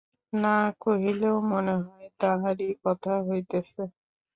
[0.33, 3.81] না কহিলেও মনে হয় তাহারই কথা হইতেছে।